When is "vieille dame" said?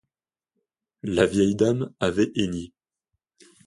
1.27-1.93